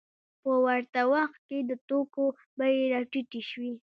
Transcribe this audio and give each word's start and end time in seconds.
په 0.43 0.51
ورته 0.65 1.01
وخت 1.13 1.39
کې 1.49 1.57
د 1.69 1.71
توکو 1.87 2.25
بیې 2.57 2.83
راټیټې 2.93 3.41
شوې 3.49 3.73